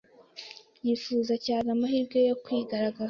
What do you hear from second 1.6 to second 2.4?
amahirwe yo